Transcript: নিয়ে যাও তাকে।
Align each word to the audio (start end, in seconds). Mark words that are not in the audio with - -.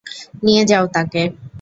নিয়ে 0.43 0.63
যাও 0.65 0.85
তাকে। 0.93 1.21